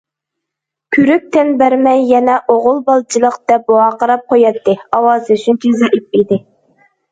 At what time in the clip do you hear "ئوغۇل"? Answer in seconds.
2.55-2.81